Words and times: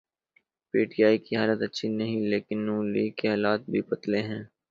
P 0.73 0.79
T 0.91 0.99
I 1.07 1.17
کی 1.25 1.33
حالت 1.35 1.59
اچھی 1.67 1.87
نہیں 1.97 2.19
لیکن 2.31 2.57
نون 2.65 2.83
لیگ 2.93 3.11
کے 3.17 3.27
حالات 3.29 3.61
بھی 3.71 3.81
پتلے 3.89 4.21
ہیں۔ 4.29 4.43